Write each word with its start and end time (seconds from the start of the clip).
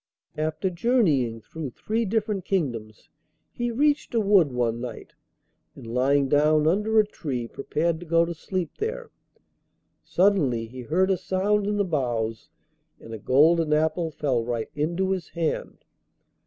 After 0.39 0.71
journeying 0.71 1.41
through 1.41 1.69
three 1.69 2.05
different 2.05 2.43
kingdoms 2.43 3.07
he 3.51 3.69
reached 3.69 4.15
a 4.15 4.19
wood 4.19 4.51
one 4.51 4.81
night, 4.81 5.13
and 5.75 5.85
lying 5.85 6.27
down 6.27 6.65
under 6.65 6.97
a 6.99 7.05
tree 7.05 7.47
prepared 7.47 7.99
to 7.99 8.05
go 8.07 8.25
to 8.25 8.33
sleep 8.33 8.71
there. 8.79 9.11
Suddenly 10.03 10.65
he 10.65 10.81
heard 10.81 11.11
a 11.11 11.17
sound 11.17 11.67
in 11.67 11.77
the 11.77 11.85
boughs, 11.85 12.49
and 12.99 13.13
a 13.13 13.19
golden 13.19 13.73
apple 13.73 14.09
fell 14.09 14.43
right 14.43 14.71
into 14.73 15.11
his 15.11 15.29
hand. 15.29 15.85